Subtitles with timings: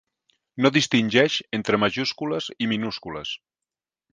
[0.65, 3.39] No distingeix entre majúscules i minúscules.